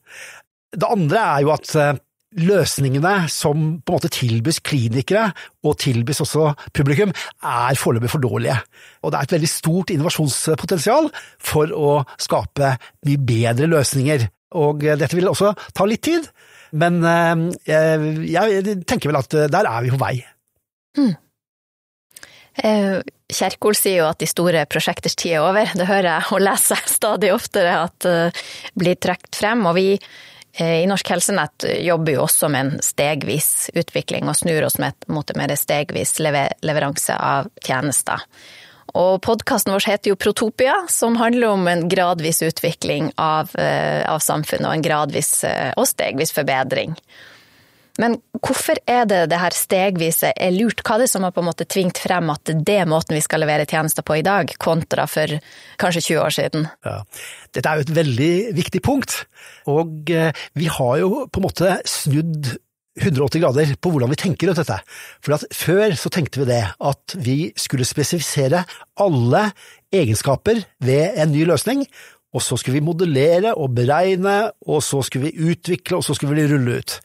Det 0.76 0.90
andre 0.93 1.23
er 1.23 1.47
jo 1.47 1.55
at 1.55 1.73
eh, 1.81 1.95
løsningene 2.37 3.14
som 3.33 3.62
på 3.81 3.93
en 3.93 3.97
måte 3.97 4.12
tilbys 4.12 4.61
klinikere, 4.67 5.31
og 5.64 5.79
tilbys 5.81 6.21
også 6.25 6.50
publikum, 6.76 7.14
er 7.40 7.79
foreløpig 7.81 8.11
for 8.12 8.23
dårlige. 8.23 8.59
Og 9.02 9.12
det 9.12 9.19
er 9.19 9.29
et 9.29 9.37
veldig 9.38 9.50
stort 9.50 9.93
innovasjonspotensial 9.95 11.09
for 11.40 11.73
å 11.73 11.93
skape 12.21 12.75
mye 13.09 13.23
bedre 13.25 13.71
løsninger. 13.73 14.29
Og 14.61 14.85
eh, 14.85 14.99
dette 15.00 15.17
vil 15.17 15.33
også 15.33 15.55
ta 15.73 15.88
litt 15.88 16.05
tid, 16.07 16.29
men 16.70 16.99
eh, 17.04 18.06
jeg 18.30 18.80
tenker 18.88 19.12
vel 19.12 19.20
at 19.20 19.37
eh, 19.37 19.50
der 19.52 19.68
er 19.70 19.85
vi 19.85 19.92
på 19.94 20.00
vei. 20.00 20.16
Mm. 20.96 21.14
Kjerkol 22.56 23.75
sier 23.76 23.99
jo 24.00 24.06
at 24.08 24.23
de 24.23 24.28
store 24.30 24.62
prosjekters 24.70 25.16
tid 25.18 25.35
er 25.37 25.42
over. 25.44 25.75
Det 25.76 25.85
hører 25.90 26.08
jeg 26.08 26.30
og 26.32 26.40
leser 26.40 26.87
stadig 26.88 27.35
oftere 27.35 27.75
at 27.82 28.06
blir 28.73 28.96
trukket 28.96 29.37
frem. 29.37 29.66
Og 29.68 29.76
vi 29.76 29.90
i 30.64 30.87
Norsk 30.88 31.11
Helsenett 31.12 31.66
jobber 31.85 32.14
jo 32.14 32.23
også 32.25 32.49
med 32.49 32.62
en 32.62 32.80
stegvis 32.80 33.68
utvikling 33.76 34.25
og 34.32 34.38
snur 34.40 34.64
oss 34.64 34.78
mot 34.80 35.35
en 35.35 35.37
mer 35.37 35.52
stegvis 35.52 36.16
leveranse 36.25 37.12
av 37.12 37.52
tjenester. 37.61 38.25
Og 38.95 39.23
podkasten 39.25 39.75
vår 39.75 39.87
heter 39.90 40.12
jo 40.12 40.19
Protopia, 40.21 40.75
som 40.88 41.16
handler 41.21 41.55
om 41.55 41.69
en 41.69 41.87
gradvis 41.88 42.43
utvikling 42.47 43.11
av, 43.16 43.55
eh, 43.59 44.05
av 44.09 44.23
samfunnet 44.23 44.69
og 44.69 44.76
en 44.76 44.85
gradvis 44.85 45.33
eh, 45.45 45.73
og 45.76 45.88
stegvis 45.90 46.33
forbedring. 46.37 46.95
Men 48.00 48.19
hvorfor 48.45 48.78
er 48.88 49.07
det 49.09 49.23
det 49.33 49.38
her 49.40 49.57
stegvise 49.57 50.33
er 50.37 50.52
lurt? 50.52 50.83
Hva 50.85 50.97
er 50.97 51.05
det 51.05 51.11
som 51.11 51.25
har 51.25 51.33
på 51.33 51.40
en 51.40 51.49
måte 51.49 51.66
tvingt 51.69 51.99
frem 52.02 52.28
at 52.33 52.52
det 52.52 52.76
er 52.83 52.90
måten 52.90 53.16
vi 53.16 53.25
skal 53.25 53.40
levere 53.43 53.66
tjenester 53.69 54.05
på 54.07 54.19
i 54.19 54.26
dag, 54.26 54.52
kontra 54.61 55.07
for 55.09 55.33
kanskje 55.81 56.05
20 56.11 56.21
år 56.21 56.37
siden? 56.37 56.69
Ja. 56.85 56.99
Dette 57.57 57.73
er 57.73 57.81
jo 57.81 57.87
et 57.87 57.95
veldig 57.97 58.35
viktig 58.59 58.83
punkt, 58.85 59.23
og 59.71 60.12
eh, 60.12 60.31
vi 60.59 60.69
har 60.69 61.00
jo 61.00 61.25
på 61.33 61.40
en 61.40 61.49
måte 61.49 61.78
snudd 61.88 62.52
180 62.97 63.43
grader 63.43 63.73
på 63.81 63.93
hvordan 63.93 64.12
vi 64.12 64.19
tenker 64.21 64.49
rundt 64.50 64.62
dette. 64.62 64.79
For 65.25 65.47
Før 65.53 65.97
så 66.00 66.12
tenkte 66.12 66.43
vi 66.43 66.50
det 66.50 66.62
at 66.65 67.17
vi 67.21 67.38
skulle 67.61 67.88
spesifisere 67.88 68.65
alle 69.03 69.43
egenskaper 69.95 70.62
ved 70.85 71.19
en 71.21 71.33
ny 71.35 71.45
løsning, 71.49 71.85
og 72.37 72.43
så 72.45 72.59
skulle 72.61 72.81
vi 72.81 72.85
modellere 72.85 73.55
og 73.57 73.75
beregne, 73.76 74.50
og 74.69 74.83
så 74.85 75.00
skulle 75.05 75.31
vi 75.31 75.53
utvikle, 75.53 76.00
og 76.00 76.05
så 76.05 76.17
skulle 76.17 76.37
vi 76.37 76.49
rulle 76.50 76.81
ut. 76.81 76.99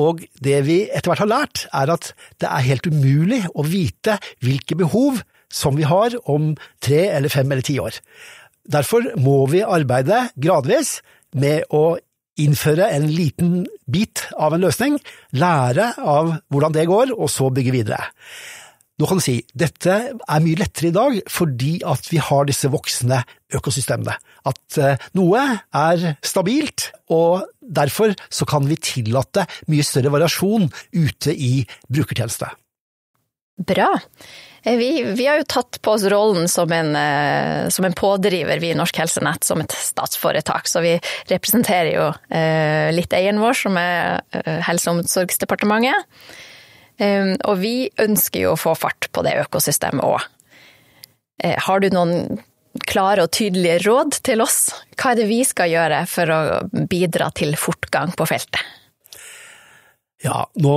Og 0.00 0.20
det 0.44 0.58
vi 0.66 0.82
etter 0.86 1.10
hvert 1.10 1.24
har 1.24 1.30
lært, 1.30 1.64
er 1.74 1.92
at 1.96 2.12
det 2.40 2.48
er 2.50 2.68
helt 2.68 2.86
umulig 2.90 3.42
å 3.54 3.64
vite 3.66 4.18
hvilke 4.44 4.76
behov 4.78 5.22
som 5.50 5.74
vi 5.78 5.88
har 5.88 6.14
om 6.30 6.52
tre 6.82 7.08
eller 7.10 7.32
fem 7.32 7.50
eller 7.50 7.66
ti 7.66 7.80
år. 7.82 7.96
Derfor 8.70 9.08
må 9.18 9.42
vi 9.50 9.64
arbeide 9.66 10.28
gradvis 10.38 11.00
med 11.34 11.66
å 11.74 11.98
innføre 12.42 12.88
en 12.94 13.08
liten 13.10 13.66
bit 13.90 14.24
av 14.38 14.56
en 14.56 14.64
løsning, 14.64 14.96
lære 15.36 15.92
av 15.98 16.34
hvordan 16.52 16.74
det 16.76 16.88
går, 16.90 17.14
og 17.16 17.30
så 17.32 17.50
bygge 17.54 17.74
videre. 17.74 18.00
Nå 19.00 19.08
kan 19.08 19.16
du 19.16 19.24
si 19.24 19.38
dette 19.56 19.94
er 20.12 20.42
mye 20.44 20.60
lettere 20.60 20.90
i 20.90 20.92
dag 20.92 21.14
fordi 21.32 21.78
at 21.88 22.04
vi 22.12 22.18
har 22.20 22.48
disse 22.48 22.68
voksne 22.68 23.22
økosystemene. 23.56 24.12
At 24.44 24.76
eh, 24.76 25.06
noe 25.16 25.40
er 25.72 26.18
stabilt, 26.20 26.90
og 27.08 27.46
derfor 27.60 28.12
så 28.28 28.44
kan 28.48 28.68
vi 28.68 28.76
tillate 28.76 29.46
mye 29.72 29.86
større 29.86 30.12
variasjon 30.12 30.68
ute 30.92 31.32
i 31.32 31.64
brukertjeneste. 31.88 32.50
Bra. 33.66 33.90
Eh, 34.62 34.76
vi, 34.80 34.90
vi, 35.16 35.26
har 35.28 35.40
jo 35.40 35.46
tatt 35.48 35.78
på 35.84 35.94
oss 35.94 36.04
rollen 36.12 36.48
som 36.48 36.72
en, 36.72 36.94
eh, 36.96 37.68
som 37.72 37.84
en, 37.84 37.96
pådriver, 37.96 38.60
vi 38.62 38.72
i 38.72 38.78
Norsk 38.78 39.00
Helsenett, 39.02 39.44
som 39.44 39.60
et 39.62 39.76
statsforetak. 39.76 40.68
Så 40.68 40.82
vi 40.84 40.96
representerer 41.32 41.92
jo 41.94 42.10
litt 42.96 43.14
eieren 43.16 43.42
vår, 43.42 43.56
som 43.66 43.78
er 43.80 44.20
Helse- 44.66 44.90
og 44.90 45.00
omsorgsdepartementet. 45.00 46.18
Og 47.48 47.56
vi 47.62 47.88
ønsker 48.02 48.42
jo 48.42 48.52
å 48.52 48.60
få 48.60 48.74
fart 48.76 49.08
på 49.12 49.24
det 49.24 49.38
økosystemet 49.46 50.04
òg. 50.04 50.26
Eh, 51.42 51.56
har 51.58 51.80
du 51.80 51.88
noen 51.92 52.40
klare 52.86 53.24
og 53.24 53.32
tydelige 53.34 53.80
råd 53.86 54.20
til 54.26 54.42
oss? 54.44 54.68
Hva 54.94 55.12
er 55.12 55.22
det 55.22 55.30
vi 55.30 55.40
skal 55.46 55.72
gjøre 55.72 56.02
for 56.10 56.32
å 56.34 56.40
bidra 56.90 57.30
til 57.36 57.56
fortgang 57.58 58.12
på 58.16 58.28
feltet? 58.28 58.60
Ja, 60.20 60.44
nå 60.60 60.76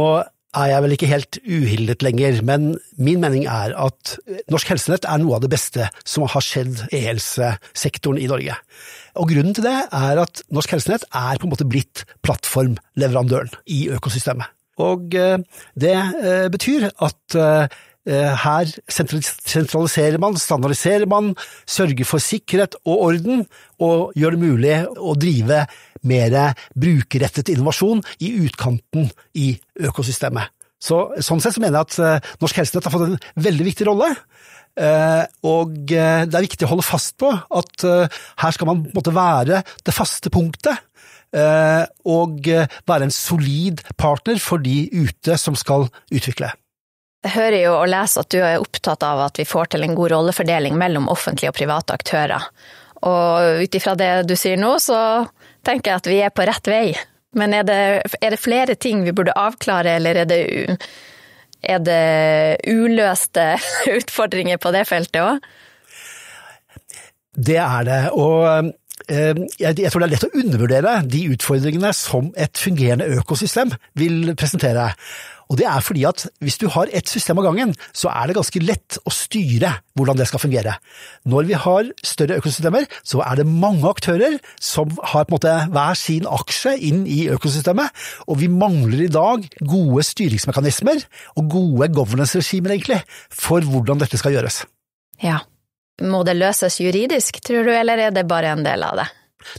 er 0.54 0.70
jeg 0.70 0.84
vel 0.86 0.96
ikke 0.96 1.10
helt 1.10 1.40
uhildet 1.44 2.04
lenger, 2.06 2.42
men 2.46 2.74
min 3.02 3.22
mening 3.24 3.46
er 3.50 3.74
at 3.80 4.16
Norsk 4.54 4.74
Helsenett 4.74 5.08
er 5.10 5.22
noe 5.22 5.38
av 5.38 5.46
det 5.46 5.52
beste 5.54 5.88
som 6.06 6.28
har 6.30 6.46
skjedd 6.46 6.86
i 6.94 7.04
helsesektoren 7.08 8.22
i 8.22 8.30
Norge. 8.30 8.58
Og 9.20 9.30
Grunnen 9.34 9.56
til 9.58 9.66
det 9.66 9.76
er 9.90 10.22
at 10.22 10.44
Norsk 10.54 10.76
Helsenett 10.76 11.08
er 11.10 11.40
på 11.40 11.48
en 11.48 11.54
måte 11.54 11.70
blitt 11.70 12.06
plattformleverandøren 12.26 13.54
i 13.74 13.88
økosystemet. 13.94 14.50
Og 14.82 15.14
eh, 15.18 15.38
det 15.78 15.94
eh, 15.94 16.48
betyr 16.54 16.88
at 16.90 17.38
eh, 17.38 17.82
her 18.08 18.72
sentraliserer 18.92 20.20
man, 20.20 20.36
standardiserer 20.36 21.08
man, 21.08 21.30
sørger 21.64 22.04
for 22.08 22.20
sikkerhet 22.20 22.76
og 22.84 23.06
orden, 23.08 23.46
og 23.80 24.12
gjør 24.20 24.36
det 24.36 24.42
mulig 24.42 24.74
å 25.00 25.16
drive 25.16 25.62
mer 26.04 26.36
brukerrettet 26.76 27.54
innovasjon 27.54 28.04
i 28.20 28.34
utkanten 28.44 29.08
i 29.40 29.54
økosystemet. 29.88 30.52
Så, 30.84 31.00
sånn 31.24 31.40
sett 31.40 31.56
så 31.56 31.64
mener 31.64 31.80
jeg 31.80 31.88
at 31.88 32.38
Norsk 32.44 32.60
Helsenett 32.60 32.90
har 32.90 32.92
fått 32.98 33.14
en 33.14 33.46
veldig 33.46 33.68
viktig 33.70 33.88
rolle. 33.88 34.10
Og 35.48 35.78
det 35.88 36.02
er 36.28 36.44
viktig 36.44 36.68
å 36.68 36.74
holde 36.74 36.84
fast 36.84 37.16
på 37.24 37.30
at 37.32 37.86
her 37.88 38.56
skal 38.58 38.68
man 38.68 38.84
måtte 38.92 39.16
være 39.16 39.62
det 39.88 39.96
faste 39.96 40.34
punktet 40.34 40.76
Eh, 41.34 41.86
og 42.06 42.46
eh, 42.48 42.70
være 42.88 43.08
en 43.08 43.14
solid 43.14 43.82
partner 43.98 44.38
for 44.42 44.62
de 44.62 44.86
ute 44.94 45.38
som 45.42 45.58
skal 45.58 45.88
utvikle. 46.14 46.52
Jeg 47.24 47.32
hører 47.38 47.60
jo 47.62 47.74
og 47.78 47.88
leser 47.88 48.26
at 48.26 48.34
du 48.34 48.40
er 48.44 48.60
opptatt 48.60 49.04
av 49.08 49.22
at 49.30 49.40
vi 49.40 49.48
får 49.48 49.74
til 49.74 49.86
en 49.86 49.96
god 49.96 50.12
rollefordeling 50.12 50.76
mellom 50.80 51.08
offentlige 51.12 51.54
og 51.54 51.56
private 51.56 51.96
aktører. 51.96 52.50
Og 53.08 53.64
ut 53.64 53.78
ifra 53.80 53.96
det 54.00 54.12
du 54.28 54.36
sier 54.40 54.60
nå, 54.60 54.76
så 54.84 55.00
tenker 55.64 55.92
jeg 55.92 56.02
at 56.02 56.12
vi 56.12 56.20
er 56.24 56.36
på 56.36 56.46
rett 56.48 56.68
vei. 56.68 56.86
Men 57.40 57.56
er 57.56 57.66
det, 57.68 57.80
er 58.20 58.36
det 58.36 58.42
flere 58.42 58.76
ting 58.76 59.06
vi 59.08 59.16
burde 59.16 59.36
avklare, 59.40 59.96
eller 59.98 60.22
er 60.22 60.30
det, 60.30 60.42
er 61.64 61.82
det 61.82 62.04
uløste 62.70 63.54
utfordringer 63.98 64.60
på 64.62 64.76
det 64.76 64.86
feltet 64.92 65.24
òg? 65.24 65.52
Det 67.34 67.58
er 67.58 67.88
det. 67.88 68.02
Og 68.14 68.74
Eh, 69.12 69.36
jeg 69.60 69.92
tror 69.92 70.04
det 70.04 70.08
er 70.08 70.14
lett 70.14 70.26
å 70.30 70.40
undervurdere 70.40 70.94
de 71.12 71.24
utfordringene 71.34 71.92
som 71.98 72.30
et 72.40 72.60
fungerende 72.60 73.10
økosystem 73.18 73.74
vil 74.00 74.32
presentere. 74.40 74.94
Og 75.52 75.60
det 75.60 75.68
er 75.70 75.84
fordi 75.84 76.06
at 76.08 76.26
hvis 76.44 76.60
du 76.62 76.68
har 76.72 76.92
ett 76.92 77.10
system 77.10 77.40
av 77.42 77.48
gangen, 77.50 77.74
så 77.96 78.12
er 78.12 78.30
det 78.30 78.38
ganske 78.38 78.62
lett 78.64 79.00
å 79.04 79.14
styre 79.14 79.74
hvordan 79.98 80.20
det 80.20 80.28
skal 80.30 80.42
fungere. 80.44 80.76
Når 81.30 81.50
vi 81.50 81.58
har 81.66 81.90
større 82.06 82.40
økosystemer, 82.42 82.88
så 83.06 83.22
er 83.26 83.42
det 83.42 83.48
mange 83.50 83.88
aktører 83.90 84.40
som 84.62 84.92
har 85.14 85.28
på 85.28 85.34
en 85.34 85.38
måte 85.38 85.56
hver 85.74 86.00
sin 86.00 86.30
aksje 86.30 86.76
inn 86.90 87.04
i 87.10 87.26
økosystemet, 87.34 87.94
og 88.28 88.40
vi 88.42 88.52
mangler 88.52 89.06
i 89.06 89.12
dag 89.12 89.48
gode 89.62 90.06
styringsmekanismer 90.08 91.04
og 91.38 91.50
gode 91.52 91.90
governance-regimer, 91.94 92.76
egentlig, 92.76 93.02
for 93.30 93.66
hvordan 93.66 94.02
dette 94.02 94.20
skal 94.20 94.36
gjøres. 94.38 94.64
Ja, 95.24 95.42
må 96.02 96.24
det 96.26 96.38
løses 96.40 96.80
juridisk, 96.82 97.38
tror 97.46 97.68
du, 97.68 97.74
eller 97.74 98.08
er 98.08 98.16
det 98.16 98.26
bare 98.30 98.56
en 98.56 98.66
del 98.66 98.86
av 98.86 99.04
det? 99.04 99.10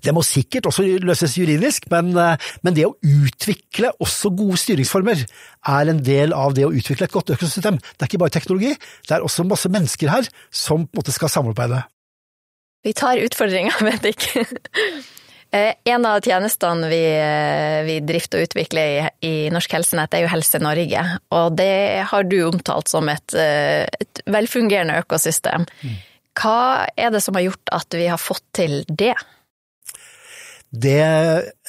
Det 0.04 0.14
må 0.14 0.22
sikkert 0.26 0.68
også 0.70 0.84
løses 1.04 1.36
juridisk, 1.38 1.88
men, 1.92 2.12
eh, 2.18 2.52
men, 2.62 2.76
det 2.76 2.86
å 2.88 2.94
utvikle 3.00 3.92
også 4.02 4.32
gode 4.36 4.58
styringsformer 4.60 5.24
er 5.24 5.90
en 5.90 6.02
del 6.04 6.34
av 6.36 6.54
det 6.56 6.66
å 6.66 6.72
utvikle 6.74 7.08
et 7.08 7.14
godt 7.14 7.34
økosystem. 7.36 7.78
Det 7.78 8.04
er 8.04 8.10
ikke 8.10 8.22
bare 8.24 8.34
teknologi, 8.34 8.74
det 9.08 9.16
er 9.16 9.24
også 9.24 9.46
masse 9.48 9.70
mennesker 9.70 10.12
her 10.12 10.30
som 10.50 10.86
på 10.86 10.96
en 10.96 11.02
måte 11.02 11.14
skal 11.14 11.32
samarbeide. 11.32 11.84
Vi 12.84 12.92
tar 12.96 13.20
utfordringa, 13.22 13.76
vet 13.90 14.08
ikke. 14.12 14.44
en 15.54 16.06
av 16.08 16.18
tjenestene 16.24 16.88
vi, 16.90 17.02
eh, 17.14 17.82
vi, 17.86 18.00
drifter 18.04 18.42
og 18.42 18.48
utvikler 18.48 18.96
i, 18.96 19.04
i, 19.24 19.34
Norsk 19.54 19.76
Helsenett, 19.76 20.16
er 20.16 20.26
jo 20.26 20.32
Helse 20.32 20.58
Norge. 20.60 21.04
Og 21.36 21.54
det 21.60 22.02
har 22.10 22.26
du 22.26 22.40
omtalt 22.48 22.90
som 22.90 23.08
et, 23.12 23.36
et 23.38 24.26
velfungerende 24.26 24.98
økosystem. 25.04 25.68
Mm. 25.84 26.02
Hva 26.34 26.86
er 26.98 27.14
det 27.14 27.22
som 27.22 27.36
har 27.38 27.46
gjort 27.46 27.72
at 27.76 27.94
vi 27.94 28.08
har 28.10 28.20
fått 28.20 28.44
til 28.56 28.80
det? 28.90 29.14
Det, 30.74 31.02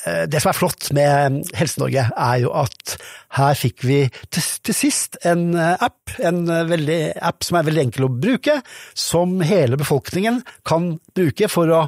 eh, 0.08 0.24
det 0.32 0.40
som 0.42 0.50
er 0.50 0.58
flott 0.58 0.88
med 0.96 1.42
Helse-Norge, 1.58 2.08
er 2.10 2.38
jo 2.42 2.54
at 2.58 2.96
her 3.38 3.58
fikk 3.60 3.84
vi 3.86 4.00
til, 4.34 4.48
til, 4.66 4.78
sist 4.78 5.20
en 5.28 5.52
eh, 5.54 5.76
app, 5.86 6.16
en 6.26 6.46
eh, 6.50 6.66
veldig, 6.72 7.00
app 7.30 7.46
som 7.46 7.60
er 7.60 7.68
veldig 7.68 7.84
enkel 7.86 8.08
å 8.08 8.14
bruke, 8.14 8.58
som 8.98 9.38
hele 9.46 9.78
befolkningen 9.82 10.42
kan 10.68 10.96
bruke 11.18 11.52
for 11.52 11.74
å 11.76 11.84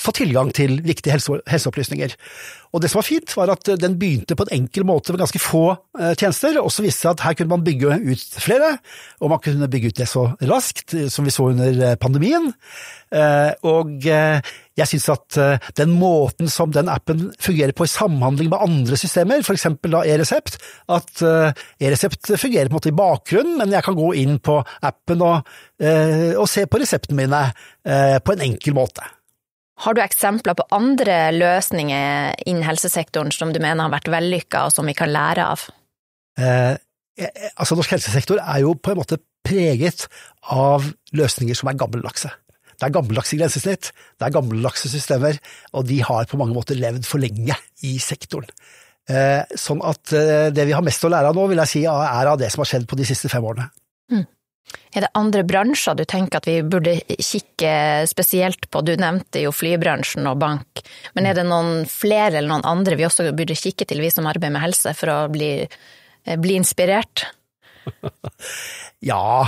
få 0.00 0.12
tilgang 0.16 0.54
til 0.56 0.78
viktige 0.86 1.12
helse, 1.12 1.40
helseopplysninger. 1.46 2.16
Og 2.70 2.82
Det 2.82 2.90
som 2.90 3.00
var 3.00 3.06
fint, 3.08 3.32
var 3.34 3.50
at 3.50 3.66
den 3.82 3.96
begynte 3.98 4.36
på 4.38 4.46
en 4.46 4.60
enkel 4.60 4.84
måte 4.86 5.10
med 5.10 5.18
ganske 5.24 5.42
få 5.42 5.64
eh, 5.98 6.14
tjenester, 6.14 6.60
og 6.60 6.70
så 6.70 6.84
viste 6.84 7.00
det 7.00 7.02
seg 7.02 7.16
at 7.16 7.24
her 7.24 7.36
kunne 7.38 7.56
man 7.56 7.64
bygge 7.66 7.98
ut 8.12 8.38
flere, 8.38 8.76
og 9.18 9.32
man 9.32 9.42
kunne 9.42 9.68
bygge 9.70 9.90
ut 9.90 9.98
det 9.98 10.06
så 10.06 10.28
raskt 10.46 10.94
eh, 10.94 11.08
som 11.10 11.26
vi 11.26 11.34
så 11.34 11.48
under 11.50 11.96
pandemien. 12.00 12.52
Og 13.66 14.04
jeg 14.06 14.86
synes 14.86 15.08
at 15.10 15.38
den 15.74 15.96
måten 15.98 16.46
som 16.46 16.70
den 16.70 16.86
appen 16.88 17.24
fungerer 17.42 17.74
på 17.74 17.88
i 17.88 17.90
samhandling 17.90 18.52
med 18.52 18.62
andre 18.62 18.94
systemer, 19.00 19.42
f.eks. 19.42 19.66
da 19.82 20.04
e-resept, 20.06 20.60
at 20.86 21.24
e-resept 21.26 22.30
fungerer 22.38 22.70
på 22.70 22.76
en 22.76 22.78
måte 22.78 22.92
i 22.94 22.98
bakgrunnen, 23.02 23.58
men 23.58 23.74
jeg 23.74 23.82
kan 23.82 23.98
gå 23.98 24.12
inn 24.22 24.38
på 24.38 24.60
appen 24.62 25.26
og, 25.26 25.50
og 25.82 26.46
se 26.54 26.68
på 26.70 26.84
reseptene 26.84 27.18
mine 27.18 27.48
på 28.22 28.38
en 28.38 28.46
enkel 28.46 28.78
måte. 28.78 29.10
Har 29.80 29.96
du 29.96 30.02
eksempler 30.04 30.56
på 30.58 30.66
andre 30.76 31.30
løsninger 31.32 32.42
innen 32.44 32.66
helsesektoren 32.66 33.32
som 33.32 33.54
du 33.54 33.60
mener 33.62 33.86
har 33.86 33.94
vært 33.94 34.10
vellykka, 34.12 34.66
og 34.68 34.74
som 34.74 34.88
vi 34.88 34.96
kan 34.96 35.12
lære 35.12 35.46
av? 35.54 35.64
Eh, 36.40 36.74
eh, 37.20 37.48
altså 37.54 37.78
Norsk 37.78 37.96
helsesektor 37.96 38.42
er 38.42 38.60
jo 38.64 38.74
på 38.76 38.92
en 38.92 39.00
måte 39.00 39.20
preget 39.46 40.04
av 40.52 40.84
løsninger 41.16 41.56
som 41.56 41.72
er 41.72 41.80
gammeldagse. 41.80 42.32
Det 42.80 42.88
er 42.88 42.94
gammeldagse 42.96 43.36
grensesnitt, 43.40 43.90
det 44.20 44.26
er 44.26 44.36
gammeldagse 44.36 44.88
systemer, 44.92 45.40
og 45.76 45.88
de 45.88 45.98
har 46.04 46.28
på 46.28 46.38
mange 46.40 46.56
måter 46.56 46.78
levd 46.80 47.08
for 47.08 47.20
lenge 47.20 47.56
i 47.84 47.96
sektoren. 48.00 48.48
Eh, 49.10 49.42
sånn 49.58 49.80
at 49.84 50.12
eh, 50.16 50.48
det 50.54 50.68
vi 50.68 50.76
har 50.76 50.84
mest 50.84 51.04
å 51.04 51.10
lære 51.12 51.32
av 51.32 51.36
nå, 51.36 51.48
vil 51.50 51.60
jeg 51.64 51.72
si 51.72 51.82
er 51.88 52.30
av 52.30 52.38
det 52.40 52.52
som 52.52 52.62
har 52.62 52.70
skjedd 52.72 52.86
på 52.88 53.00
de 53.00 53.08
siste 53.08 53.32
fem 53.32 53.44
årene. 53.44 53.68
Mm. 54.12 54.26
Er 54.90 55.04
det 55.04 55.10
andre 55.18 55.42
bransjer 55.46 55.94
du 55.98 56.02
tenker 56.08 56.40
at 56.40 56.48
vi 56.48 56.56
burde 56.66 56.96
kikke 57.14 57.72
spesielt 58.10 58.66
på? 58.70 58.82
Du 58.82 58.92
nevnte 58.98 59.42
jo 59.44 59.52
flybransjen 59.54 60.26
og 60.30 60.40
bank, 60.42 60.82
men 61.14 61.28
er 61.30 61.38
det 61.38 61.46
noen 61.46 61.84
flere 61.90 62.40
eller 62.40 62.50
noen 62.50 62.66
andre 62.66 62.98
vi 62.98 63.06
også 63.06 63.28
burde 63.36 63.58
kikke 63.58 63.86
til, 63.86 64.02
vi 64.02 64.10
som 64.10 64.26
arbeider 64.30 64.56
med 64.56 64.64
helse, 64.64 64.94
for 64.98 65.12
å 65.14 65.18
bli, 65.30 65.52
eh, 65.62 66.40
bli 66.42 66.58
inspirert? 66.58 67.28
ja, 69.12 69.46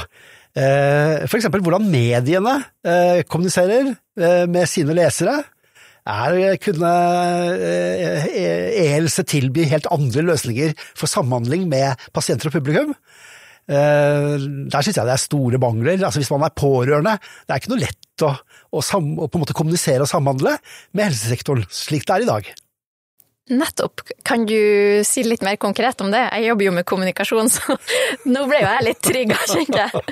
eh, 0.54 1.26
for 1.26 1.40
eksempel 1.40 1.64
hvordan 1.64 1.90
mediene 1.90 2.60
eh, 2.86 3.24
kommuniserer 3.26 3.96
med 4.46 4.68
sine 4.68 4.94
lesere. 4.94 5.40
Er, 6.02 6.56
kunne 6.58 6.88
e-helse 8.28 9.22
tilby 9.30 9.62
helt 9.70 9.86
andre 9.94 10.24
løsninger 10.26 10.74
for 10.98 11.08
samhandling 11.08 11.68
med 11.70 12.02
pasienter 12.12 12.50
og 12.50 12.56
publikum? 12.58 12.90
Eh, 13.70 14.34
der 14.72 14.82
syns 14.82 14.98
jeg 14.98 15.06
det 15.06 15.14
er 15.14 15.22
store 15.22 15.60
mangler. 15.62 16.00
Altså 16.02 16.22
Hvis 16.22 16.32
man 16.32 16.46
er 16.46 16.56
pårørende, 16.56 17.18
det 17.46 17.54
er 17.54 17.62
ikke 17.62 17.74
noe 17.74 17.84
lett 17.84 18.26
å, 18.26 18.34
å, 18.72 18.82
sam, 18.84 19.14
å 19.18 19.28
på 19.28 19.38
en 19.38 19.46
måte 19.46 19.56
kommunisere 19.56 20.04
og 20.04 20.10
samhandle 20.10 20.56
med 20.92 21.08
helsesektoren, 21.10 21.64
slik 21.70 22.06
det 22.08 22.16
er 22.16 22.26
i 22.26 22.30
dag. 22.32 22.52
Nettopp. 23.52 24.04
Kan 24.24 24.44
du 24.46 25.02
si 25.04 25.24
litt 25.26 25.42
mer 25.42 25.56
konkret 25.60 26.00
om 26.00 26.12
det? 26.12 26.20
Jeg 26.30 26.46
jobber 26.46 26.66
jo 26.68 26.74
med 26.76 26.86
kommunikasjon, 26.86 27.50
så 27.50 27.74
nå 28.32 28.44
ble 28.50 28.60
jo 28.62 28.68
jeg 28.68 28.86
litt 28.86 29.00
trygg, 29.02 29.34
kjente 29.50 29.80
jeg. 29.80 30.04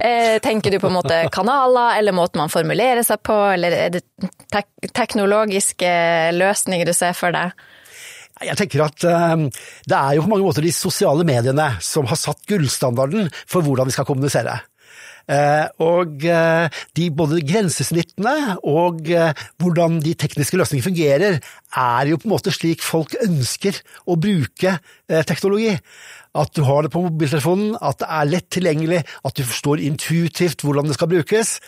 Eh, 0.00 0.36
tenker 0.44 0.74
du 0.74 0.80
på 0.82 0.90
en 0.90 0.98
måte 0.98 1.22
kanaler, 1.32 1.96
eller 2.00 2.16
måten 2.16 2.42
man 2.42 2.52
formulerer 2.52 3.06
seg 3.06 3.22
på, 3.24 3.36
eller 3.54 3.76
er 3.86 3.96
det 3.96 4.04
tek 4.52 4.68
teknologiske 4.92 5.88
løsninger 6.36 6.88
du 6.88 6.92
ser 6.96 7.16
for 7.16 7.34
deg? 7.34 7.56
Jeg 8.44 8.58
tenker 8.60 8.84
at 8.84 9.04
uh, 9.08 9.46
det 9.88 9.96
er 9.96 10.16
jo 10.16 10.26
på 10.26 10.32
mange 10.34 10.44
måter 10.44 10.64
de 10.64 10.72
sosiale 10.74 11.24
mediene 11.24 11.70
som 11.84 12.08
har 12.10 12.20
satt 12.20 12.44
gullstandarden 12.50 13.30
for 13.48 13.64
hvordan 13.64 13.88
vi 13.88 13.96
skal 13.96 14.08
kommunisere. 14.08 14.58
Eh, 15.26 15.64
og 15.82 16.22
eh, 16.22 16.82
de 16.94 17.06
både 17.10 17.40
grensesnittene 17.42 18.56
og 18.62 19.08
eh, 19.10 19.32
hvordan 19.58 19.98
de 20.04 20.12
tekniske 20.14 20.58
løsningene 20.58 20.86
fungerer, 20.86 21.40
er 21.74 22.10
jo 22.10 22.20
på 22.20 22.28
en 22.28 22.34
måte 22.36 22.54
slik 22.54 22.84
folk 22.84 23.16
ønsker 23.24 23.80
å 24.06 24.18
bruke 24.20 24.76
teknologi. 25.26 25.74
At 26.36 26.52
du 26.54 26.62
har 26.68 26.84
det 26.84 26.92
på 26.94 27.02
mobiltelefonen, 27.02 27.74
at 27.80 27.98
det 28.02 28.08
er 28.12 28.30
lett 28.30 28.48
tilgjengelig, 28.54 29.02
at 29.26 29.36
du 29.36 29.42
forstår 29.42 29.82
intuitivt 29.82 30.62
hvordan 30.64 30.88
det 30.88 30.96
skal 30.98 31.10
brukes, 31.10 31.58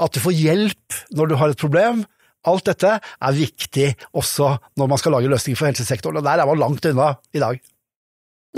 at 0.00 0.14
du 0.14 0.22
får 0.22 0.36
hjelp 0.36 1.00
når 1.16 1.30
du 1.30 1.38
har 1.40 1.52
et 1.52 1.60
problem. 1.60 2.04
Alt 2.48 2.70
dette 2.70 2.94
er 3.00 3.36
viktig 3.36 3.90
også 4.16 4.54
når 4.80 4.88
man 4.88 5.00
skal 5.00 5.16
lage 5.16 5.28
løsninger 5.32 5.58
for 5.58 5.68
helsesektoren, 5.68 6.20
og 6.20 6.24
der 6.24 6.40
er 6.40 6.48
man 6.48 6.60
langt 6.60 6.86
unna 6.88 7.12
i 7.36 7.42
dag. 7.42 7.60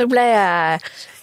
Nå 0.01 0.07
ble 0.09 0.23
jeg 0.25 0.79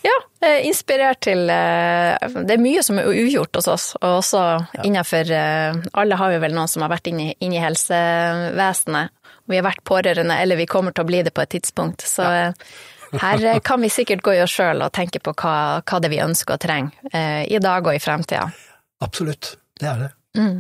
ja, 0.05 0.17
inspirert 0.61 1.23
til 1.25 1.49
eh, 1.49 2.27
Det 2.45 2.53
er 2.53 2.61
mye 2.61 2.83
som 2.85 2.99
er 3.01 3.09
ugjort 3.09 3.57
hos 3.57 3.69
oss, 3.71 3.87
og 3.97 4.19
også 4.19 4.43
ja. 4.59 4.83
innenfor 4.85 5.31
eh, 5.33 5.79
Alle 5.97 6.19
har 6.19 6.35
vi 6.35 6.41
vel 6.43 6.53
noen 6.53 6.69
som 6.69 6.85
har 6.85 6.93
vært 6.93 7.09
inne, 7.09 7.31
inne 7.41 7.57
i 7.57 7.63
helsevesenet. 7.63 9.15
Vi 9.49 9.57
har 9.57 9.65
vært 9.65 9.81
pårørende, 9.89 10.37
eller 10.37 10.59
vi 10.59 10.69
kommer 10.69 10.93
til 10.93 11.07
å 11.07 11.09
bli 11.09 11.23
det 11.25 11.33
på 11.33 11.41
et 11.41 11.53
tidspunkt. 11.55 12.05
Så 12.05 12.27
ja. 12.27 12.51
Eh, 12.51 12.77
her 13.23 13.41
kan 13.65 13.81
vi 13.81 13.89
sikkert 13.89 14.21
gå 14.21 14.35
i 14.37 14.41
oss 14.43 14.53
sjøl 14.53 14.83
og 14.85 14.93
tenke 14.93 15.17
på 15.17 15.33
hva, 15.33 15.81
hva, 15.81 15.97
det 15.97 16.11
vi 16.13 16.21
ønsker 16.21 16.59
og 16.59 16.61
trenger 16.61 17.47
i 17.49 17.57
dag 17.57 17.87
og 17.89 17.97
i 17.97 18.01
fremtida. 18.03 18.43
Absolutt, 19.01 19.55
det 19.81 19.87
er 19.89 20.03
det. 20.03 20.09
Mm. 20.37 20.59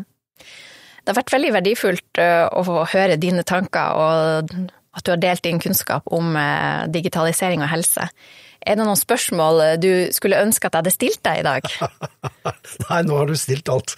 Det 1.09 1.15
har 1.15 1.23
vært 1.23 1.31
veldig 1.33 1.55
verdifullt 1.55 2.19
å 2.21 2.61
få 2.67 2.83
høre 2.91 3.15
dine 3.17 3.41
tanker 3.41 3.97
og 3.97 4.51
at 4.99 5.05
du 5.05 5.13
har 5.13 5.21
delt 5.21 5.45
din 5.45 5.61
kunnskap 5.61 6.07
om 6.13 6.35
eh, 6.37 6.85
digitalisering 6.91 7.63
og 7.63 7.71
helse. 7.71 8.09
Er 8.59 8.75
det 8.75 8.83
noen 8.83 8.99
spørsmål 8.99 9.61
eh, 9.63 9.75
du 9.79 9.91
skulle 10.15 10.41
ønske 10.43 10.67
at 10.67 10.75
jeg 10.75 10.83
hadde 10.83 10.93
stilt 10.95 11.21
deg 11.25 11.41
i 11.41 11.45
dag? 11.45 11.69
Nei, 12.89 12.99
nå 13.07 13.19
har 13.21 13.29
du 13.29 13.35
stilt 13.39 13.71
alt. 13.71 13.95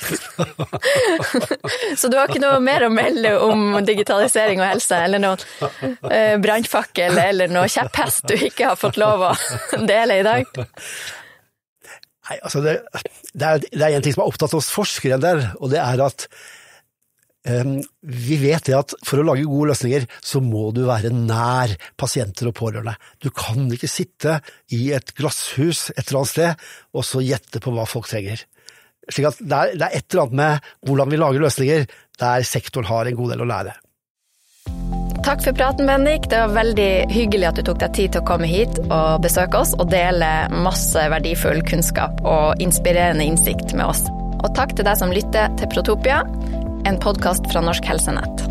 Så 1.99 2.11
du 2.11 2.19
har 2.19 2.29
ikke 2.29 2.43
noe 2.43 2.59
mer 2.63 2.85
å 2.85 2.91
melde 2.93 3.33
om 3.47 3.79
digitalisering 3.87 4.61
og 4.61 4.67
helse, 4.67 5.01
eller 5.07 5.23
noen 5.23 5.41
eh, 6.11 6.37
brannfakkel 6.41 7.17
eller 7.23 7.51
noe 7.51 7.71
kjepphest 7.71 8.29
du 8.29 8.37
ikke 8.37 8.73
har 8.73 8.79
fått 8.79 9.01
lov 9.01 9.31
å 9.31 9.33
dele 9.91 10.21
i 10.21 10.27
dag? 10.27 10.63
Nei, 12.29 12.37
altså 12.37 12.61
det, 12.63 12.77
det, 13.33 13.47
er, 13.47 13.89
en 13.89 14.03
ting 14.03 14.13
som 14.13 14.23
har 14.23 14.29
opptatt 14.29 14.53
oss 14.55 14.69
forskere 14.71 15.17
der, 15.19 15.47
og 15.57 15.73
det 15.73 15.81
er 15.81 16.03
at 16.05 16.27
vi 17.43 18.37
vet 18.37 18.67
det 18.67 18.75
at 18.77 18.93
for 19.07 19.21
å 19.21 19.25
lage 19.25 19.47
gode 19.49 19.71
løsninger, 19.71 20.05
så 20.21 20.41
må 20.45 20.69
du 20.75 20.83
være 20.85 21.09
nær 21.15 21.73
pasienter 21.99 22.51
og 22.51 22.57
pårørende. 22.59 22.93
Du 23.21 23.31
kan 23.33 23.65
ikke 23.73 23.89
sitte 23.89 24.39
i 24.75 24.91
et 24.93 25.13
glasshus 25.17 25.89
et 25.95 26.05
eller 26.05 26.21
annet 26.21 26.33
sted 26.33 26.65
og 26.93 27.07
så 27.07 27.23
gjette 27.25 27.63
på 27.63 27.73
hva 27.73 27.87
folk 27.89 28.09
trenger. 28.11 28.45
Slik 29.09 29.31
at 29.31 29.39
det 29.41 29.61
er 29.87 29.87
et 29.89 30.05
eller 30.13 30.27
annet 30.27 30.41
med 30.41 30.73
hvordan 30.87 31.09
vi 31.11 31.21
lager 31.21 31.47
løsninger 31.47 31.87
der 32.21 32.45
sektoren 32.45 32.89
har 32.91 33.09
en 33.09 33.17
god 33.17 33.33
del 33.33 33.41
å 33.47 33.49
lære. 33.49 33.73
Takk 35.21 35.43
for 35.45 35.53
praten, 35.53 35.85
Bendik. 35.85 36.25
Det 36.29 36.37
var 36.41 36.53
veldig 36.55 36.91
hyggelig 37.13 37.49
at 37.51 37.59
du 37.59 37.65
tok 37.65 37.81
deg 37.83 37.93
tid 37.97 38.13
til 38.13 38.23
å 38.23 38.25
komme 38.25 38.49
hit 38.49 38.79
og 38.87 39.21
besøke 39.21 39.59
oss 39.59 39.75
og 39.77 39.91
dele 39.93 40.29
masse 40.65 41.03
verdifull 41.13 41.61
kunnskap 41.69 42.23
og 42.25 42.61
inspirerende 42.61 43.27
innsikt 43.29 43.75
med 43.77 43.85
oss. 43.85 44.07
Og 44.41 44.49
takk 44.57 44.73
til 44.73 44.87
deg 44.87 44.97
som 44.97 45.13
lytter 45.13 45.53
til 45.59 45.69
Protopia 45.69 46.23
en 46.85 46.99
podkast 46.99 47.51
fra 47.51 47.61
Norsk 47.61 47.85
Helsenett. 47.85 48.41